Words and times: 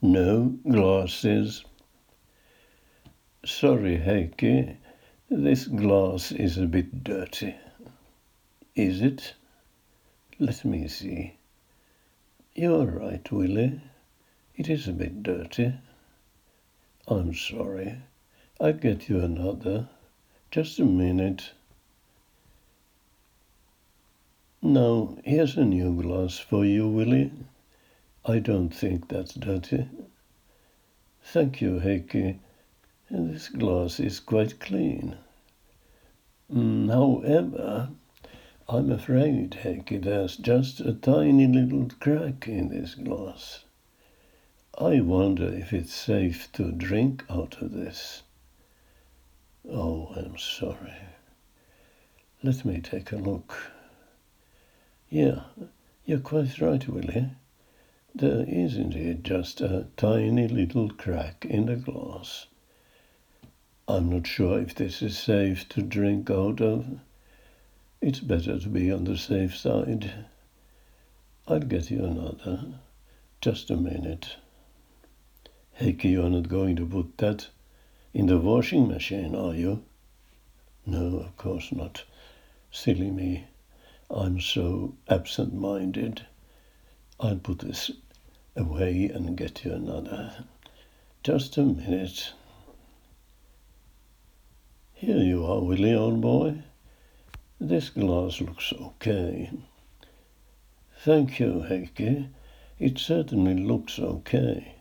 No 0.00 0.56
glasses. 0.68 1.64
Sorry, 3.44 3.98
Heikki. 3.98 4.76
This 5.28 5.66
glass 5.66 6.30
is 6.30 6.56
a 6.56 6.66
bit 6.66 7.02
dirty. 7.02 7.56
Is 8.76 9.02
it? 9.02 9.34
Let 10.38 10.64
me 10.64 10.86
see. 10.86 11.34
You're 12.54 12.86
right, 12.86 13.32
Willie. 13.32 13.80
It 14.54 14.68
is 14.68 14.86
a 14.86 14.92
bit 14.92 15.24
dirty. 15.24 15.74
I'm 17.08 17.34
sorry. 17.34 17.96
I'll 18.60 18.74
get 18.74 19.08
you 19.08 19.18
another. 19.18 19.88
Just 20.52 20.78
a 20.78 20.84
minute. 20.84 21.50
Now, 24.62 25.18
here's 25.24 25.56
a 25.56 25.64
new 25.64 26.00
glass 26.00 26.38
for 26.38 26.64
you, 26.64 26.86
Willie. 26.86 27.32
I 28.24 28.38
don't 28.40 28.70
think 28.70 29.08
that's 29.08 29.34
dirty. 29.34 29.88
Thank 31.22 31.60
you, 31.60 31.80
Heikki. 31.80 32.38
This 33.10 33.48
glass 33.48 34.00
is 34.00 34.20
quite 34.20 34.60
clean. 34.60 35.16
However, 36.52 37.90
I'm 38.68 38.90
afraid, 38.92 39.58
Heikki, 39.62 40.02
there's 40.02 40.36
just 40.36 40.80
a 40.80 40.92
tiny 40.92 41.46
little 41.46 41.88
crack 42.00 42.46
in 42.48 42.68
this 42.68 42.94
glass. 42.94 43.64
I 44.78 45.00
wonder 45.00 45.48
if 45.48 45.72
it's 45.72 45.94
safe 45.94 46.52
to 46.52 46.70
drink 46.70 47.24
out 47.30 47.60
of 47.62 47.72
this. 47.72 48.22
Oh, 49.70 50.12
I'm 50.16 50.36
sorry. 50.38 50.94
Let 52.42 52.64
me 52.64 52.80
take 52.80 53.10
a 53.12 53.16
look. 53.16 53.54
Yeah, 55.08 55.40
you're 56.04 56.20
quite 56.20 56.60
right, 56.60 56.86
Willie. 56.86 57.30
There 58.14 58.44
is 58.48 58.76
indeed 58.76 59.22
just 59.22 59.60
a 59.60 59.86
tiny 59.96 60.48
little 60.48 60.88
crack 60.90 61.44
in 61.44 61.66
the 61.66 61.76
glass. 61.76 62.46
I'm 63.86 64.10
not 64.10 64.26
sure 64.26 64.58
if 64.58 64.74
this 64.74 65.02
is 65.02 65.16
safe 65.16 65.68
to 65.70 65.82
drink 65.82 66.30
out 66.30 66.60
of. 66.60 67.00
It's 68.00 68.20
better 68.20 68.58
to 68.58 68.68
be 68.68 68.90
on 68.90 69.04
the 69.04 69.16
safe 69.16 69.56
side. 69.56 70.12
I'll 71.46 71.60
get 71.60 71.90
you 71.90 72.04
another. 72.04 72.80
Just 73.40 73.70
a 73.70 73.76
minute. 73.76 74.36
Heikki, 75.80 76.10
you're 76.10 76.28
not 76.28 76.48
going 76.48 76.76
to 76.76 76.86
put 76.86 77.18
that 77.18 77.48
in 78.12 78.26
the 78.26 78.38
washing 78.38 78.88
machine, 78.88 79.34
are 79.34 79.54
you? 79.54 79.84
No, 80.84 81.18
of 81.18 81.36
course 81.36 81.70
not. 81.70 82.04
Silly 82.70 83.10
me. 83.10 83.44
I'm 84.10 84.40
so 84.40 84.96
absent 85.08 85.54
minded. 85.54 86.26
I'll 87.20 87.36
put 87.36 87.60
this 87.60 87.90
away 88.58 89.10
and 89.14 89.36
get 89.36 89.64
you 89.64 89.72
another. 89.72 90.44
Just 91.22 91.56
a 91.56 91.62
minute. 91.62 92.32
Here 94.92 95.18
you 95.18 95.46
are, 95.46 95.62
Willie, 95.62 95.94
old 95.94 96.20
boy. 96.20 96.62
This 97.60 97.90
glass 97.90 98.40
looks 98.40 98.72
okay. 98.72 99.50
Thank 101.04 101.38
you, 101.38 101.64
Heikki. 101.68 102.28
It 102.78 102.98
certainly 102.98 103.54
looks 103.54 103.98
okay. 103.98 104.74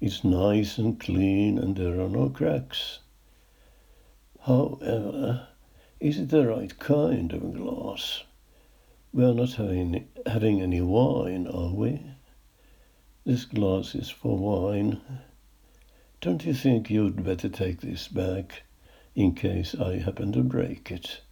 It's 0.00 0.22
nice 0.22 0.76
and 0.76 1.00
clean 1.00 1.58
and 1.58 1.76
there 1.76 2.00
are 2.00 2.08
no 2.08 2.28
cracks. 2.28 3.00
However, 4.42 5.48
is 6.00 6.18
it 6.18 6.28
the 6.28 6.46
right 6.46 6.78
kind 6.78 7.32
of 7.32 7.54
glass? 7.54 8.22
We 9.12 9.24
are 9.24 9.34
not 9.34 9.54
having, 9.54 10.06
having 10.26 10.60
any 10.60 10.82
wine, 10.82 11.46
are 11.46 11.72
we? 11.72 12.02
This 13.26 13.44
glass 13.44 13.96
is 13.96 14.08
for 14.08 14.38
wine. 14.38 15.00
Don't 16.20 16.46
you 16.46 16.54
think 16.54 16.88
you'd 16.88 17.24
better 17.24 17.48
take 17.48 17.80
this 17.80 18.06
back 18.06 18.62
in 19.16 19.34
case 19.34 19.74
I 19.74 19.98
happen 19.98 20.30
to 20.30 20.44
break 20.44 20.92
it? 20.92 21.22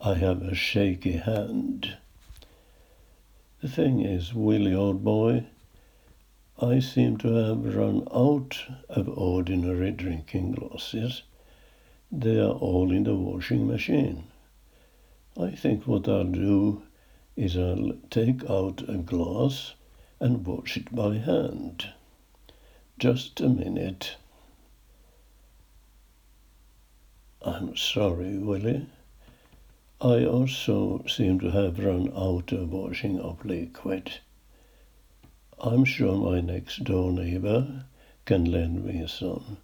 I 0.00 0.14
have 0.14 0.42
a 0.42 0.56
shaky 0.56 1.18
hand. 1.18 1.98
The 3.62 3.68
thing 3.68 4.00
is, 4.00 4.34
Willie, 4.34 4.74
old 4.74 5.04
boy, 5.04 5.44
I 6.60 6.80
seem 6.80 7.16
to 7.18 7.32
have 7.32 7.76
run 7.76 8.08
out 8.12 8.58
of 8.88 9.08
ordinary 9.08 9.92
drinking 9.92 10.56
glasses. 10.56 11.22
They 12.10 12.40
are 12.40 12.58
all 12.58 12.90
in 12.90 13.04
the 13.04 13.14
washing 13.14 13.68
machine. 13.68 14.24
I 15.40 15.52
think 15.52 15.86
what 15.86 16.08
I'll 16.08 16.24
do 16.24 16.82
is 17.36 17.56
I'll 17.56 17.92
take 18.10 18.50
out 18.50 18.82
a 18.88 18.96
glass 18.96 19.74
and 20.20 20.46
wash 20.46 20.76
it 20.76 20.94
by 20.94 21.16
hand. 21.18 21.88
Just 22.98 23.40
a 23.40 23.48
minute. 23.48 24.16
I'm 27.42 27.76
sorry, 27.76 28.38
Willie. 28.38 28.86
I 30.00 30.24
also 30.24 31.04
seem 31.06 31.40
to 31.40 31.50
have 31.50 31.78
run 31.78 32.12
out 32.16 32.52
of 32.52 32.72
washing 32.72 33.20
up 33.20 33.44
liquid. 33.44 34.18
I'm 35.58 35.84
sure 35.84 36.16
my 36.16 36.40
next 36.40 36.84
door 36.84 37.12
neighbor 37.12 37.84
can 38.24 38.44
lend 38.44 38.84
me 38.84 39.06
some. 39.06 39.58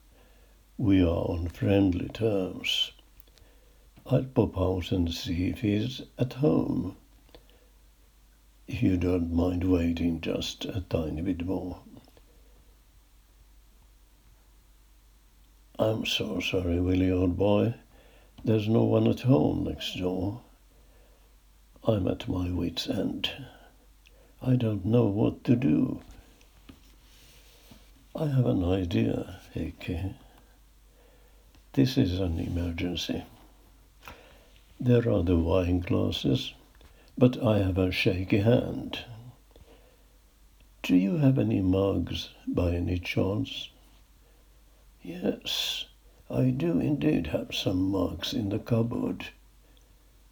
We 0.78 1.02
are 1.02 1.24
on 1.28 1.48
friendly 1.48 2.08
terms. 2.08 2.92
I'll 4.06 4.24
pop 4.24 4.58
out 4.58 4.92
and 4.92 5.12
see 5.12 5.48
if 5.48 5.60
he's 5.60 6.02
at 6.18 6.34
home. 6.34 6.96
If 8.72 8.84
you 8.84 8.96
don't 8.96 9.32
mind 9.32 9.64
waiting 9.64 10.20
just 10.20 10.64
a 10.64 10.84
tiny 10.88 11.22
bit 11.22 11.44
more. 11.44 11.80
I'm 15.76 16.06
so 16.06 16.38
sorry, 16.38 16.78
Willie, 16.78 17.10
old 17.10 17.36
boy. 17.36 17.74
There's 18.44 18.68
no 18.68 18.84
one 18.84 19.08
at 19.08 19.22
home 19.22 19.64
next 19.64 19.98
door. 19.98 20.42
I'm 21.82 22.06
at 22.06 22.28
my 22.28 22.48
wits' 22.52 22.88
end. 22.88 23.32
I 24.40 24.54
don't 24.54 24.84
know 24.84 25.06
what 25.06 25.42
to 25.44 25.56
do. 25.56 26.02
I 28.14 28.28
have 28.28 28.46
an 28.46 28.64
idea, 28.64 29.40
Heikki. 29.52 30.14
This 31.72 31.98
is 31.98 32.20
an 32.20 32.38
emergency. 32.38 33.24
There 34.78 35.10
are 35.10 35.24
the 35.24 35.36
wine 35.36 35.80
glasses, 35.80 36.54
but 37.20 37.36
I 37.44 37.58
have 37.58 37.76
a 37.76 37.92
shaky 37.92 38.38
hand. 38.38 39.00
Do 40.82 40.96
you 40.96 41.18
have 41.18 41.38
any 41.38 41.60
mugs 41.60 42.30
by 42.48 42.70
any 42.70 42.98
chance? 42.98 43.68
Yes, 45.02 45.84
I 46.30 46.44
do 46.48 46.80
indeed 46.80 47.26
have 47.26 47.54
some 47.54 47.90
mugs 47.90 48.32
in 48.32 48.48
the 48.48 48.58
cupboard. 48.58 49.26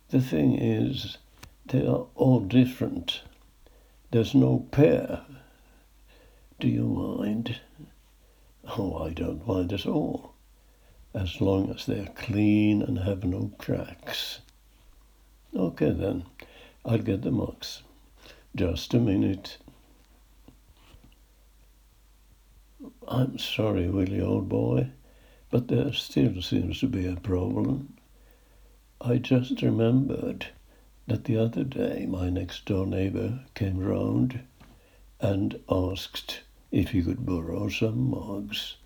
The 0.09 0.23
thing 0.23 0.55
is, 0.55 1.19
they 1.67 1.87
are 1.87 2.07
all 2.15 2.41
different. 2.41 3.21
There's 4.11 4.35
no 4.35 4.67
pair. 4.71 5.21
Do 6.59 6.69
you 6.69 6.87
mind? 6.87 7.61
Oh, 8.79 8.97
I 9.05 9.11
don't 9.11 9.47
mind 9.47 9.75
at 9.75 9.85
all, 9.85 10.33
as 11.13 11.43
long 11.43 11.69
as 11.69 11.85
they're 11.85 12.15
clean 12.17 12.81
and 12.81 13.01
have 13.01 13.25
no 13.25 13.53
cracks. 13.59 14.41
Okay 15.55 15.91
then, 15.91 16.25
I'll 16.89 16.99
get 16.99 17.23
the 17.23 17.31
mugs. 17.31 17.83
Just 18.57 18.95
a 18.95 18.99
minute. 18.99 19.59
I'm 23.07 23.39
sorry, 23.39 23.89
Willie, 23.89 24.21
old 24.21 24.49
boy 24.49 24.91
but 25.51 25.69
there 25.69 25.93
still 25.93 26.43
seems 26.43 26.81
to 26.81 26.87
be 26.87 27.07
a 27.07 27.17
problem. 27.17 27.95
I 29.01 29.17
just 29.17 29.63
remembered 29.63 30.49
that 31.07 31.25
the 31.25 31.39
other 31.39 31.65
day 31.65 32.07
my 32.07 32.29
next 32.29 32.67
door 32.67 32.87
neighbor 32.87 33.41
came 33.55 33.79
round 33.79 34.41
and 35.21 35.59
asked 35.71 36.41
if 36.71 36.91
he 36.91 37.03
could 37.03 37.25
borrow 37.25 37.69
some 37.69 38.11
mugs. 38.11 38.77